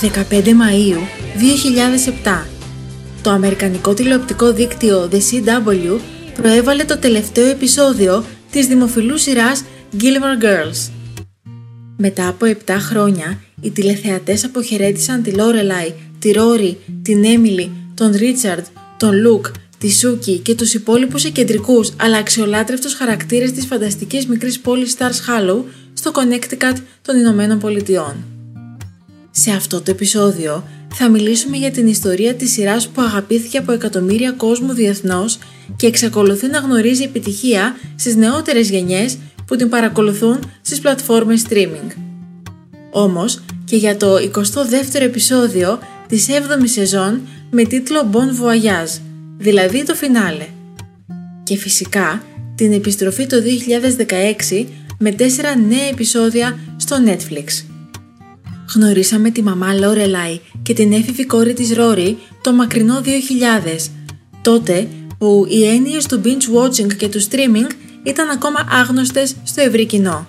15 0.00 0.06
Μαΐου 0.30 0.98
2007 2.24 2.44
Το 3.22 3.30
αμερικανικό 3.30 3.94
τηλεοπτικό 3.94 4.52
δίκτυο 4.52 5.08
The 5.12 5.16
CW 5.16 5.98
προέβαλε 6.34 6.84
το 6.84 6.98
τελευταίο 6.98 7.46
επεισόδιο 7.46 8.24
της 8.50 8.66
δημοφιλούς 8.66 9.22
σειράς 9.22 9.64
Gilmore 10.00 10.44
Girls. 10.44 10.90
Μετά 11.96 12.28
από 12.28 12.46
7 12.66 12.72
χρόνια, 12.78 13.40
οι 13.60 13.70
τηλεθεατές 13.70 14.44
αποχαιρέτησαν 14.44 15.22
τη 15.22 15.30
Lorelai, 15.34 15.92
τη 16.18 16.30
Rory, 16.34 16.74
την 17.02 17.22
Emily, 17.24 17.68
τον 17.94 18.12
Richard, 18.12 18.64
τον 18.96 19.10
Luke, 19.10 19.50
τη 19.78 19.90
Σούκη 19.92 20.38
και 20.38 20.54
τους 20.54 20.74
υπόλοιπους 20.74 21.24
εκεντρικούς 21.24 21.92
αλλά 21.96 22.16
αξιολάτρευτους 22.16 22.94
χαρακτήρες 22.94 23.52
της 23.52 23.66
φανταστικής 23.66 24.26
μικρής 24.26 24.60
πόλης 24.60 24.96
Stars 24.98 25.02
Hollow 25.02 25.62
στο 25.92 26.10
Connecticut 26.14 26.76
των 27.02 27.16
Ηνωμένων 27.16 27.58
Πολιτειών. 27.58 28.37
Σε 29.40 29.50
αυτό 29.50 29.80
το 29.80 29.90
επεισόδιο 29.90 30.64
θα 30.94 31.08
μιλήσουμε 31.08 31.56
για 31.56 31.70
την 31.70 31.86
ιστορία 31.86 32.34
της 32.34 32.52
σειράς 32.52 32.88
που 32.88 33.02
αγαπήθηκε 33.02 33.58
από 33.58 33.72
εκατομμύρια 33.72 34.32
κόσμου 34.32 34.72
διεθνώς 34.72 35.38
και 35.76 35.86
εξακολουθεί 35.86 36.46
να 36.46 36.58
γνωρίζει 36.58 37.02
επιτυχία 37.02 37.76
στις 37.96 38.16
νεότερες 38.16 38.70
γενιές 38.70 39.18
που 39.46 39.56
την 39.56 39.68
παρακολουθούν 39.68 40.38
στις 40.60 40.80
πλατφόρμες 40.80 41.44
streaming. 41.48 41.92
Όμως 42.90 43.40
και 43.64 43.76
για 43.76 43.96
το 43.96 44.14
22ο 44.16 45.00
επεισόδιο 45.00 45.78
της 46.08 46.26
7ης 46.28 46.68
σεζόν 46.68 47.20
με 47.50 47.62
τίτλο 47.62 48.10
Bon 48.12 48.44
Voyage, 48.44 49.00
δηλαδή 49.38 49.84
το 49.84 49.94
φινάλε. 49.94 50.46
Και 51.42 51.56
φυσικά 51.56 52.22
την 52.54 52.72
επιστροφή 52.72 53.26
το 53.26 53.36
2016 54.50 54.66
με 54.98 55.10
τέσσερα 55.10 55.56
νέα 55.56 55.88
επεισόδια 55.90 56.58
στο 56.76 56.96
Netflix. 57.06 57.67
Γνωρίσαμε 58.74 59.30
τη 59.30 59.42
μαμά 59.42 59.74
Λόρελάι 59.74 60.40
και 60.62 60.74
την 60.74 60.92
έφηβη 60.92 61.26
κόρη 61.26 61.52
της 61.52 61.74
Ρόρι 61.74 62.18
το 62.42 62.52
μακρινό 62.52 63.00
2000, 63.04 63.90
τότε 64.42 64.88
που 65.18 65.46
οι 65.48 65.66
έννοιες 65.66 66.06
του 66.06 66.20
binge 66.24 66.56
watching 66.56 66.94
και 66.96 67.08
του 67.08 67.22
streaming 67.22 67.70
ήταν 68.02 68.28
ακόμα 68.30 68.68
άγνωστες 68.70 69.36
στο 69.44 69.60
ευρύ 69.62 69.86
κοινό. 69.86 70.26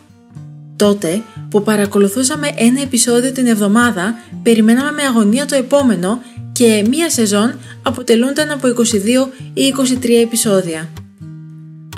Τότε 0.75 1.21
που 1.49 1.63
παρακολουθούσαμε 1.63 2.51
ένα 2.55 2.81
επεισόδιο 2.81 3.31
την 3.31 3.47
εβδομάδα, 3.47 4.15
περιμέναμε 4.43 4.91
με 4.91 5.03
αγωνία 5.03 5.45
το 5.45 5.55
επόμενο 5.55 6.21
και 6.51 6.85
μία 6.89 7.09
σεζόν 7.09 7.59
αποτελούνταν 7.83 8.51
από 8.51 8.67
22 8.67 8.73
ή 9.53 9.73
23 10.01 10.09
επεισόδια. 10.21 10.89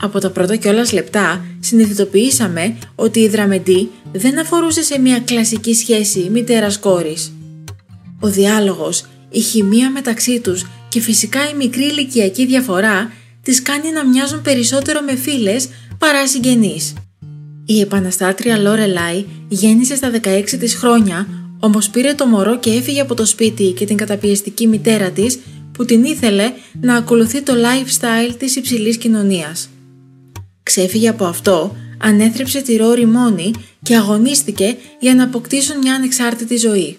Από 0.01 0.19
τα 0.19 0.29
πρώτα 0.29 0.55
κιόλας 0.55 0.91
λεπτά 0.91 1.45
συνειδητοποιήσαμε 1.59 2.77
ότι 2.95 3.19
η 3.19 3.27
δραμεντή 3.27 3.89
δεν 4.11 4.39
αφορούσε 4.39 4.83
σε 4.83 4.99
μια 4.99 5.19
κλασική 5.19 5.73
σχέση 5.73 6.29
μητέρας 6.31 6.79
κόρης. 6.79 7.33
Ο 8.19 8.27
διάλογος, 8.27 9.05
η 9.29 9.39
χημεία 9.39 9.91
μεταξύ 9.91 10.39
τους 10.39 10.65
και 10.89 10.99
φυσικά 10.99 11.49
η 11.49 11.53
μικρή 11.53 11.83
ηλικιακή 11.83 12.45
διαφορά 12.45 13.11
τις 13.43 13.61
κάνει 13.61 13.91
να 13.91 14.05
μοιάζουν 14.05 14.41
περισσότερο 14.41 15.01
με 15.01 15.15
φίλες 15.15 15.69
παρά 15.97 16.27
συγγενείς. 16.27 16.93
Η 17.65 17.79
επαναστάτρια 17.79 18.57
Λόρελάι 18.57 19.25
γέννησε 19.47 19.95
στα 19.95 20.09
16 20.09 20.57
της 20.59 20.75
χρόνια, 20.75 21.27
όμως 21.59 21.89
πήρε 21.89 22.13
το 22.13 22.25
μωρό 22.25 22.59
και 22.59 22.69
έφυγε 22.71 23.01
από 23.01 23.15
το 23.15 23.25
σπίτι 23.25 23.71
και 23.71 23.85
την 23.85 23.97
καταπιεστική 23.97 24.67
μητέρα 24.67 25.09
της 25.09 25.39
που 25.71 25.85
την 25.85 26.03
ήθελε 26.03 26.51
να 26.81 26.95
ακολουθεί 26.95 27.41
το 27.41 27.53
lifestyle 27.53 28.35
της 28.37 28.55
υψηλής 28.55 28.97
κοινωνίας. 28.97 29.69
Ξέφυγε 30.63 31.09
από 31.09 31.25
αυτό, 31.25 31.75
ανέθρεψε 31.97 32.61
τη 32.61 32.75
Ρόρι 32.75 33.05
μόνη 33.05 33.51
και 33.83 33.95
αγωνίστηκε 33.95 34.77
για 34.99 35.15
να 35.15 35.23
αποκτήσουν 35.23 35.77
μια 35.77 35.93
ανεξάρτητη 35.93 36.57
ζωή. 36.57 36.97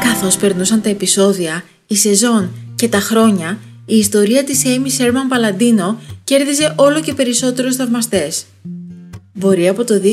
Καθώς 0.00 0.36
περνούσαν 0.36 0.80
τα 0.82 0.88
επεισόδια, 0.88 1.64
η 1.86 1.96
σεζόν 1.96 2.50
και 2.76 2.88
τα 2.88 3.00
χρόνια, 3.00 3.58
η 3.86 3.96
ιστορία 3.96 4.44
της 4.44 4.62
Amy 4.64 5.00
Sherman 5.00 5.28
Παλαντίνο 5.28 6.00
κέρδιζε 6.24 6.74
όλο 6.76 7.00
και 7.00 7.14
περισσότερους 7.14 7.76
θαυμαστές. 7.76 8.44
Μπορεί 9.38 9.68
από 9.68 9.84
το 9.84 9.94
2000 9.94 10.04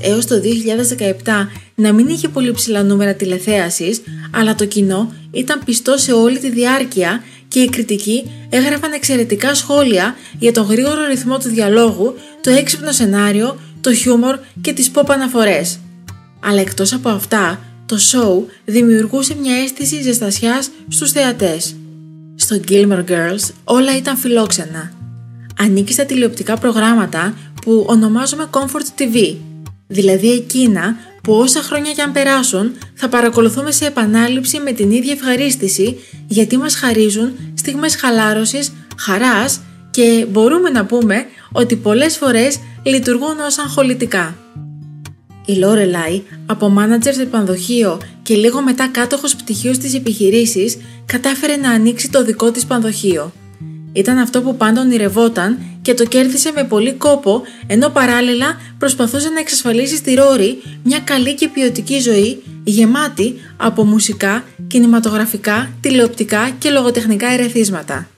έως 0.00 0.26
το 0.26 0.34
2017 1.24 1.46
να 1.74 1.92
μην 1.92 2.08
είχε 2.08 2.28
πολύ 2.28 2.52
ψηλά 2.52 2.82
νούμερα 2.82 3.14
τηλεθέασης, 3.14 4.00
αλλά 4.30 4.54
το 4.54 4.64
κοινό 4.64 5.12
ήταν 5.30 5.62
πιστό 5.64 5.96
σε 5.96 6.12
όλη 6.12 6.38
τη 6.38 6.50
διάρκεια 6.50 7.22
και 7.48 7.60
οι 7.60 7.68
κριτικοί 7.68 8.30
έγραφαν 8.48 8.92
εξαιρετικά 8.92 9.54
σχόλια 9.54 10.16
για 10.38 10.52
τον 10.52 10.66
γρήγορο 10.66 11.06
ρυθμό 11.06 11.38
του 11.38 11.48
διαλόγου, 11.48 12.14
το 12.40 12.50
έξυπνο 12.50 12.92
σενάριο, 12.92 13.58
το 13.80 13.94
χιούμορ 13.94 14.38
και 14.60 14.72
τις 14.72 14.90
pop 14.94 15.04
αναφορές. 15.08 15.78
Αλλά 16.40 16.60
εκτός 16.60 16.92
από 16.92 17.08
αυτά, 17.08 17.60
το 17.86 17.96
show 17.96 18.52
δημιουργούσε 18.64 19.36
μια 19.40 19.54
αίσθηση 19.54 20.02
ζεστασιάς 20.02 20.70
στους 20.88 21.12
θεατές. 21.12 21.76
Στο 22.36 22.60
Gilmore 22.68 23.04
Girls 23.08 23.50
όλα 23.64 23.96
ήταν 23.96 24.16
φιλόξενα. 24.16 24.92
Ανήκει 25.58 25.92
στα 25.92 26.04
τηλεοπτικά 26.04 26.56
προγράμματα 26.56 27.34
που 27.66 27.84
ονομάζουμε 27.88 28.46
Comfort 28.50 29.00
TV, 29.00 29.36
δηλαδή 29.86 30.32
εκείνα 30.32 30.96
που 31.22 31.32
όσα 31.32 31.62
χρόνια 31.62 31.92
κι 31.92 32.00
αν 32.00 32.12
περάσουν 32.12 32.72
θα 32.94 33.08
παρακολουθούμε 33.08 33.70
σε 33.70 33.86
επανάληψη 33.86 34.60
με 34.60 34.72
την 34.72 34.90
ίδια 34.90 35.12
ευχαρίστηση 35.12 35.96
γιατί 36.26 36.56
μας 36.56 36.74
χαρίζουν 36.74 37.32
στιγμές 37.54 37.96
χαλάρωσης, 37.96 38.72
χαράς 38.98 39.60
και 39.90 40.26
μπορούμε 40.30 40.70
να 40.70 40.84
πούμε 40.84 41.24
ότι 41.52 41.76
πολλές 41.76 42.16
φορές 42.16 42.58
λειτουργούν 42.82 43.38
ως 43.46 43.58
αγχολητικά. 43.58 44.36
Η 45.46 45.54
Λόρελάι, 45.54 46.22
από 46.46 46.68
μάνατζερ 46.68 47.14
σε 47.14 47.24
πανδοχείο 47.24 48.00
και 48.22 48.34
λίγο 48.34 48.62
μετά 48.62 48.88
κάτοχος 48.88 49.36
πτυχίου 49.36 49.74
στις 49.74 49.94
επιχειρήσεις, 49.94 50.76
κατάφερε 51.06 51.56
να 51.56 51.70
ανοίξει 51.70 52.10
το 52.10 52.24
δικό 52.24 52.50
της 52.50 52.66
πανδοχείο. 52.66 53.32
Ήταν 53.92 54.18
αυτό 54.18 54.42
που 54.42 54.56
πάντα 54.56 54.80
ονειρευόταν 54.80 55.58
και 55.86 55.94
το 55.94 56.04
κέρδισε 56.04 56.52
με 56.54 56.64
πολύ 56.64 56.92
κόπο, 56.92 57.42
ενώ 57.66 57.88
παράλληλα 57.88 58.60
προσπαθούσε 58.78 59.28
να 59.28 59.40
εξασφαλίσει 59.40 59.96
στη 59.96 60.14
Ρόρι 60.14 60.62
μια 60.82 60.98
καλή 60.98 61.34
και 61.34 61.48
ποιοτική 61.48 62.00
ζωή, 62.00 62.42
γεμάτη 62.64 63.34
από 63.56 63.84
μουσικά, 63.84 64.44
κινηματογραφικά, 64.66 65.70
τηλεοπτικά 65.80 66.50
και 66.58 66.70
λογοτεχνικά 66.70 67.28
ερεθίσματα. 67.28 68.08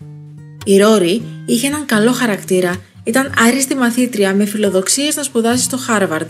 Η 0.64 0.78
Ρόρι 0.78 1.22
είχε 1.46 1.66
έναν 1.66 1.86
καλό 1.86 2.12
χαρακτήρα, 2.12 2.76
ήταν 3.04 3.34
άριστη 3.38 3.74
μαθήτρια 3.74 4.34
με 4.34 4.44
φιλοδοξίες 4.44 5.16
να 5.16 5.22
σπουδάσει 5.22 5.62
στο 5.62 5.76
Χάρβαρντ. 5.76 6.28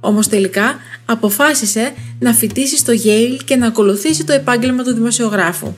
Όμως 0.00 0.28
τελικά 0.28 0.76
αποφάσισε 1.04 1.92
να 2.18 2.32
φοιτήσει 2.32 2.76
στο 2.76 2.92
Yale 3.04 3.40
και 3.44 3.56
να 3.56 3.66
ακολουθήσει 3.66 4.24
το 4.24 4.32
επάγγελμα 4.32 4.82
του 4.82 4.94
δημοσιογράφου. 4.94 5.74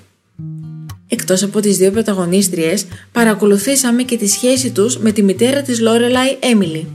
Εκτός 1.14 1.42
από 1.42 1.60
τις 1.60 1.76
δύο 1.76 1.90
πρωταγωνίστριες, 1.90 2.86
παρακολουθήσαμε 3.12 4.02
και 4.02 4.16
τη 4.16 4.28
σχέση 4.28 4.70
τους 4.70 4.98
με 4.98 5.12
τη 5.12 5.22
μητέρα 5.22 5.62
της 5.62 5.80
Λόρελάι 5.80 6.36
Έμιλι. 6.40 6.86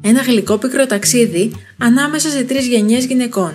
Ένα 0.00 0.20
γλυκόπικρο 0.20 0.86
ταξίδι 0.86 1.52
ανάμεσα 1.78 2.28
σε 2.28 2.42
τρεις 2.42 2.66
γενιές 2.66 3.04
γυναικών. 3.04 3.52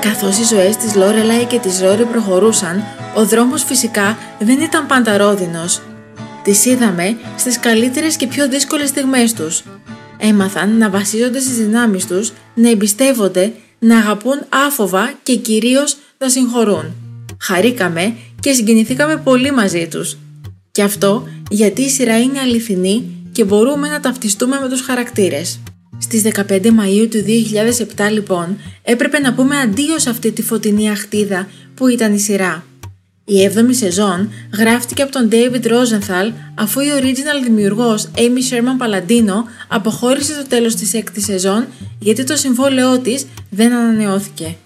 Καθώς 0.00 0.38
οι 0.38 0.44
ζωές 0.44 0.76
της 0.76 0.94
Λόρελάι 0.94 1.44
και 1.44 1.58
της 1.58 1.80
Ρόρι 1.80 2.04
προχωρούσαν, 2.04 2.84
ο 3.16 3.24
δρόμος 3.24 3.64
φυσικά 3.64 4.18
δεν 4.38 4.60
ήταν 4.60 4.86
πάντα 4.86 5.16
ρόδινος. 5.16 5.80
Τις 6.44 6.64
είδαμε 6.64 7.16
στις 7.36 7.60
καλύτερες 7.60 8.16
και 8.16 8.26
πιο 8.26 8.48
δύσκολες 8.48 8.88
στιγμές 8.88 9.32
τους. 9.32 9.62
Έμαθαν 10.18 10.76
να 10.76 10.90
βασίζονται 10.90 11.40
στις 11.40 11.56
δυνάμεις 11.56 12.06
τους, 12.06 12.32
να 12.54 12.70
εμπιστεύονται, 12.70 13.52
να 13.78 13.98
αγαπούν 13.98 14.46
άφοβα 14.48 15.12
και 15.22 15.36
κυρίως 15.36 15.96
να 16.18 16.28
συγχωρούν. 16.28 16.92
Χαρήκαμε 17.40 18.16
και 18.40 18.52
συγκινηθήκαμε 18.52 19.16
πολύ 19.16 19.52
μαζί 19.52 19.88
τους. 19.90 20.16
Και 20.72 20.82
αυτό 20.82 21.28
γιατί 21.50 21.82
η 21.82 21.88
σειρά 21.88 22.20
είναι 22.20 22.38
αληθινή 22.38 23.04
και 23.32 23.44
μπορούμε 23.44 23.88
να 23.88 24.00
ταυτιστούμε 24.00 24.58
με 24.62 24.68
τους 24.68 24.80
χαρακτήρες. 24.80 25.60
Στις 25.98 26.22
15 26.22 26.66
Μαΐου 26.66 27.08
του 27.10 27.24
2007 27.96 28.10
λοιπόν 28.10 28.58
έπρεπε 28.82 29.18
να 29.18 29.34
πούμε 29.34 29.56
αντίο 29.58 29.98
σε 29.98 30.10
αυτή 30.10 30.32
τη 30.32 30.42
φωτεινή 30.42 30.90
αχτίδα 30.90 31.48
που 31.74 31.88
ήταν 31.88 32.14
η 32.14 32.18
σειρά. 32.18 32.64
Η 33.26 33.50
7η 33.54 33.74
σεζόν 33.74 34.32
γράφτηκε 34.58 35.02
από 35.02 35.12
τον 35.12 35.28
David 35.32 35.66
Rosenthal 35.66 36.32
αφού 36.54 36.80
η 36.80 36.86
original 37.00 37.44
δημιουργός 37.44 38.10
Amy 38.16 38.20
Sherman 38.20 38.84
Palladino 38.84 39.34
αποχώρησε 39.68 40.32
στο 40.32 40.46
τέλος 40.46 40.74
της 40.74 40.90
6ης 40.94 41.20
σεζόν 41.20 41.66
γιατί 41.98 42.24
το 42.24 42.36
συμβόλαιό 42.36 42.98
της 42.98 43.26
δεν 43.50 43.72
ανανεώθηκε. 43.72 44.56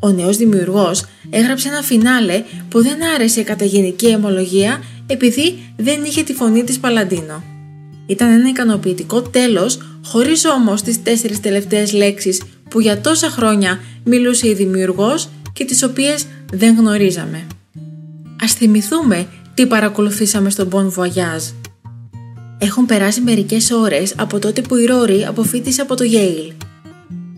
Ο 0.00 0.08
νέος 0.08 0.36
δημιουργός 0.36 1.04
έγραψε 1.30 1.68
ένα 1.68 1.82
φινάλε 1.82 2.42
που 2.68 2.82
δεν 2.82 2.98
άρεσε 3.14 3.42
κατά 3.42 3.64
γενική 3.64 4.06
αιμολογία 4.06 4.82
επειδή 5.06 5.58
δεν 5.76 6.04
είχε 6.04 6.22
τη 6.22 6.32
φωνή 6.34 6.64
της 6.64 6.78
Παλαντίνο. 6.78 7.42
Ήταν 8.06 8.32
ένα 8.32 8.48
ικανοποιητικό 8.48 9.22
τέλος, 9.22 9.78
χωρίς 10.04 10.44
όμως 10.44 10.82
τις 10.82 11.02
τέσσερις 11.02 11.40
τελευταίες 11.40 11.92
λέξεις 11.92 12.42
που 12.70 12.80
για 12.80 13.00
τόσα 13.00 13.30
χρόνια 13.30 13.80
μιλούσε 14.04 14.48
η 14.48 14.54
δημιουργός 14.54 15.28
και 15.52 15.64
τις 15.64 15.82
οποίες 15.82 16.26
δεν 16.52 16.76
γνωρίζαμε. 16.76 17.46
Ας 18.60 18.64
θυμηθούμε 18.64 19.26
τι 19.54 19.66
παρακολουθήσαμε 19.66 20.50
στο 20.50 20.68
Bon 20.72 20.90
Voyage. 20.96 21.52
Έχουν 22.58 22.86
περάσει 22.86 23.20
μερικές 23.20 23.70
ώρες 23.70 24.14
από 24.16 24.38
τότε 24.38 24.60
που 24.60 24.76
η 24.76 24.84
Ρόρι 24.84 25.24
αποφύτησε 25.24 25.80
από 25.80 25.94
το 25.94 26.04
Yale. 26.12 26.52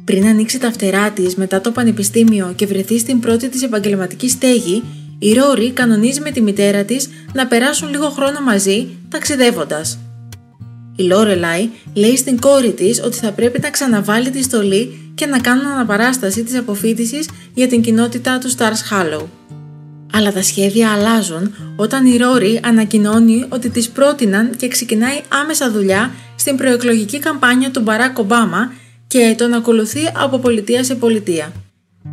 Πριν 0.05 0.27
ανοίξει 0.27 0.59
τα 0.59 0.73
φτερά 0.73 1.11
της 1.11 1.35
μετά 1.35 1.61
το 1.61 1.71
πανεπιστήμιο 1.71 2.53
και 2.57 2.67
βρεθεί 2.67 2.99
στην 2.99 3.21
πρώτη 3.21 3.49
της 3.49 3.63
επαγγελματική 3.63 4.29
στέγη, 4.29 4.83
η 5.19 5.33
Ρόρι 5.33 5.71
κανονίζει 5.71 6.21
με 6.21 6.31
τη 6.31 6.41
μητέρα 6.41 6.85
της 6.85 7.09
να 7.33 7.47
περάσουν 7.47 7.91
λίγο 7.91 8.09
χρόνο 8.09 8.41
μαζί 8.41 8.89
ταξιδεύοντας. 9.09 9.99
Η 10.97 11.03
Λόρελάι 11.03 11.69
λέει 11.95 12.17
στην 12.17 12.41
κόρη 12.41 12.73
της 12.73 13.03
ότι 13.05 13.17
θα 13.17 13.33
πρέπει 13.33 13.61
να 13.61 13.71
ξαναβάλει 13.71 14.31
τη 14.31 14.43
στολή 14.43 15.13
και 15.15 15.27
να 15.27 15.39
κάνουν 15.39 15.67
αναπαράσταση 15.67 16.43
της 16.43 16.59
αποφύτησης 16.59 17.29
για 17.55 17.69
την 17.69 17.83
κοινότητά 17.83 18.39
του 18.39 18.51
Stars 18.51 18.93
Hollow. 18.93 19.27
Αλλά 20.13 20.33
τα 20.33 20.43
σχέδια 20.43 20.91
αλλάζουν 20.91 21.55
όταν 21.77 22.07
η 22.07 22.17
Ρόρι 22.17 22.61
ανακοινώνει 22.63 23.45
ότι 23.49 23.69
της 23.69 23.89
πρότειναν 23.89 24.57
και 24.57 24.69
ξεκινάει 24.69 25.21
άμεσα 25.43 25.71
δουλειά 25.71 26.11
στην 26.37 26.57
προεκλογική 26.57 27.19
καμπάνια 27.19 27.71
του 27.71 27.81
Μπαράκ 27.81 28.19
Ομπάμα 28.19 28.73
και 29.07 29.35
τον 29.39 29.53
ακολουθεί 29.53 30.01
από 30.15 30.39
πολιτεία 30.39 30.85
σε 30.85 30.95
πολιτεία. 30.95 31.53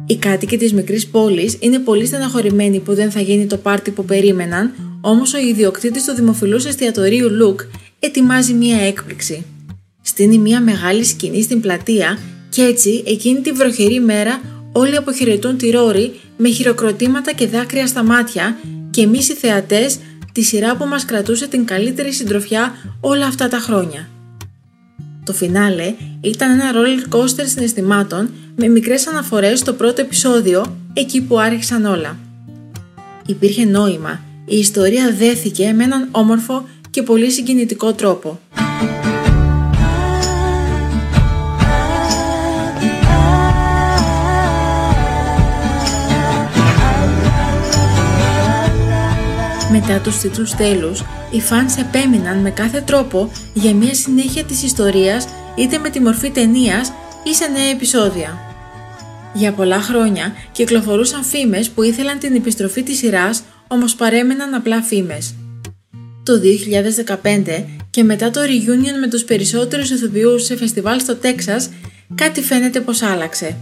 Οι 0.05 0.15
κάτοικοι 0.15 0.57
της 0.57 0.73
μικρής 0.73 1.07
πόλης 1.07 1.57
είναι 1.59 1.79
πολύ 1.79 2.05
στεναχωρημένοι 2.05 2.79
που 2.79 2.93
δεν 2.93 3.11
θα 3.11 3.21
γίνει 3.21 3.45
το 3.45 3.57
πάρτι 3.57 3.91
που 3.91 4.05
περίμεναν, 4.05 4.73
όμως 5.01 5.33
ο 5.33 5.37
ιδιοκτήτης 5.37 6.05
του 6.05 6.13
δημοφιλούς 6.13 6.65
εστιατορίου 6.65 7.29
Λουκ 7.29 7.61
ετοιμάζει 7.99 8.53
μία 8.53 8.81
έκπληξη. 8.81 9.45
Στείνει 10.01 10.37
μία 10.37 10.61
μεγάλη 10.61 11.03
σκηνή 11.03 11.41
στην 11.41 11.61
πλατεία 11.61 12.19
και 12.49 12.61
έτσι 12.61 13.03
εκείνη 13.07 13.41
τη 13.41 13.51
βροχερή 13.51 13.99
μέρα 13.99 14.41
όλοι 14.71 14.95
αποχαιρετούν 14.95 15.57
τη 15.57 15.69
Ρόρη 15.69 16.13
με 16.37 16.49
χειροκροτήματα 16.49 17.33
και 17.33 17.47
δάκρυα 17.47 17.87
στα 17.87 18.03
μάτια 18.03 18.57
και 18.89 19.01
εμείς 19.01 19.29
οι 19.29 19.33
θεατές 19.33 19.99
τη 20.31 20.41
σειρά 20.41 20.75
που 20.75 20.85
μας 20.85 21.05
κρατούσε 21.05 21.47
την 21.47 21.65
καλύτερη 21.65 22.13
συντροφιά 22.13 22.75
όλα 22.99 23.25
αυτά 23.25 23.47
τα 23.47 23.57
χρόνια. 23.57 24.09
Το 25.23 25.33
φινάλε 25.33 25.93
ήταν 26.21 26.59
ένα 26.59 26.71
roller 26.73 27.15
coaster 27.15 27.45
συναισθημάτων 27.45 28.29
με 28.55 28.67
μικρές 28.67 29.07
αναφορές 29.07 29.59
στο 29.59 29.73
πρώτο 29.73 30.01
επεισόδιο, 30.01 30.77
εκεί 30.93 31.21
που 31.21 31.39
άρχισαν 31.39 31.85
όλα. 31.85 32.17
Υπήρχε 33.25 33.65
νόημα, 33.65 34.21
η 34.45 34.57
ιστορία 34.57 35.13
δέθηκε 35.13 35.73
με 35.73 35.83
έναν 35.83 36.07
όμορφο 36.11 36.67
και 36.89 37.03
πολύ 37.03 37.31
συγκινητικό 37.31 37.93
τρόπο. 37.93 38.39
Μετά 49.89 50.01
τους 50.01 50.17
τίτλους 50.17 50.55
τέλους, 50.55 51.03
οι 51.31 51.41
φανς 51.41 51.75
επέμειναν 51.77 52.37
με 52.37 52.49
κάθε 52.51 52.81
τρόπο 52.81 53.31
για 53.53 53.73
μια 53.73 53.93
συνέχεια 53.93 54.43
της 54.43 54.63
ιστορίας 54.63 55.27
είτε 55.55 55.77
με 55.77 55.89
τη 55.89 55.99
μορφή 55.99 56.29
ταινίας 56.29 56.91
ή 57.23 57.33
σε 57.33 57.47
νέα 57.47 57.69
επεισόδια. 57.69 58.39
Για 59.33 59.51
πολλά 59.51 59.81
χρόνια 59.81 60.33
κυκλοφορούσαν 60.51 61.23
φήμες 61.23 61.69
που 61.69 61.83
ήθελαν 61.83 62.19
την 62.19 62.35
επιστροφή 62.35 62.83
της 62.83 62.97
σειράς, 62.97 63.43
όμως 63.67 63.95
παρέμεναν 63.95 64.53
απλά 64.53 64.81
φήμες. 64.81 65.35
Το 66.23 66.39
2015 66.39 67.65
και 67.89 68.03
μετά 68.03 68.31
το 68.31 68.41
reunion 68.41 68.99
με 68.99 69.07
τους 69.09 69.23
περισσότερους 69.23 69.89
ηθοποιούς 69.89 70.43
σε 70.43 70.55
φεστιβάλ 70.55 70.99
στο 70.99 71.15
Τέξας, 71.15 71.69
κάτι 72.15 72.41
φαίνεται 72.41 72.79
πως 72.79 73.01
άλλαξε. 73.01 73.57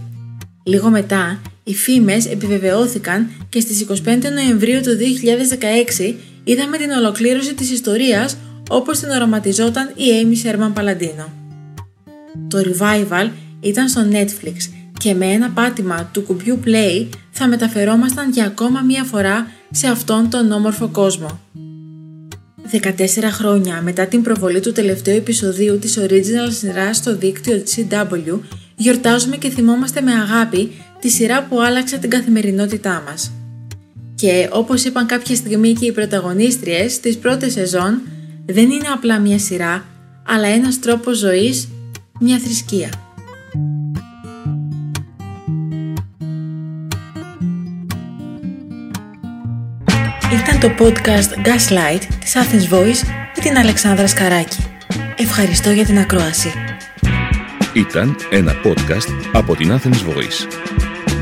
Λίγο 0.64 0.88
μετά, 0.88 1.40
οι 1.68 1.74
φήμες 1.74 2.26
επιβεβαιώθηκαν 2.26 3.30
και 3.48 3.60
στις 3.60 3.86
25 3.88 3.94
Νοεμβρίου 4.34 4.80
του 4.80 4.96
2016 6.08 6.14
είδαμε 6.44 6.76
την 6.76 6.90
ολοκλήρωση 6.90 7.54
της 7.54 7.70
ιστορίας 7.70 8.36
όπως 8.68 8.98
την 8.98 9.08
οραματιζόταν 9.08 9.92
η 9.94 10.04
Amy 10.22 10.46
Sherman 10.46 10.72
Palladino. 10.72 11.26
Το 12.48 12.58
revival 12.58 13.30
ήταν 13.60 13.88
στο 13.88 14.02
Netflix 14.12 14.56
και 14.98 15.14
με 15.14 15.26
ένα 15.26 15.50
πάτημα 15.50 16.10
του 16.12 16.22
κουμπιού 16.22 16.60
Play 16.64 17.08
θα 17.30 17.48
μεταφερόμασταν 17.48 18.30
για 18.30 18.44
ακόμα 18.44 18.80
μία 18.80 19.04
φορά 19.04 19.50
σε 19.70 19.86
αυτόν 19.86 20.30
τον 20.30 20.52
όμορφο 20.52 20.88
κόσμο. 20.88 21.40
14 22.72 22.80
χρόνια 23.22 23.80
μετά 23.82 24.06
την 24.06 24.22
προβολή 24.22 24.60
του 24.60 24.72
τελευταίου 24.72 25.16
επεισοδίου 25.16 25.78
της 25.78 25.98
original 25.98 26.52
σειράς 26.58 26.96
στο 26.96 27.16
δίκτυο 27.16 27.62
CW, 27.76 28.38
γιορτάζουμε 28.76 29.36
και 29.36 29.48
θυμόμαστε 29.48 30.00
με 30.00 30.12
αγάπη 30.12 30.72
τη 31.00 31.08
σειρά 31.08 31.42
που 31.42 31.60
άλλαξε 31.60 31.98
την 31.98 32.10
καθημερινότητά 32.10 33.02
μας. 33.06 33.32
Και 34.14 34.48
όπως 34.52 34.84
είπαν 34.84 35.06
κάποια 35.06 35.34
στιγμή 35.34 35.72
και 35.72 35.86
οι 35.86 35.92
πρωταγωνίστριες 35.92 36.92
στις 36.92 37.18
πρώτες 37.18 37.52
σεζόν, 37.52 38.00
δεν 38.46 38.70
είναι 38.70 38.88
απλά 38.94 39.18
μια 39.18 39.38
σειρά, 39.38 39.84
αλλά 40.26 40.46
ένας 40.46 40.78
τρόπος 40.78 41.18
ζωής, 41.18 41.68
μια 42.20 42.38
θρησκεία. 42.38 42.90
Ήταν 50.32 50.60
το 50.60 50.84
podcast 50.84 51.46
Gaslight 51.46 52.02
της 52.20 52.34
Athens 52.34 52.74
Voice 52.74 53.06
με 53.36 53.42
την 53.42 53.58
Αλεξάνδρα 53.58 54.06
Σκαράκη. 54.06 54.56
Ευχαριστώ 55.16 55.70
για 55.70 55.84
την 55.84 55.98
ακρόαση. 55.98 56.52
Ήταν 57.72 58.16
ένα 58.30 58.52
podcast 58.64 59.08
από 59.32 59.56
την 59.56 59.72
Athens 59.72 60.10
Voice. 60.10 60.66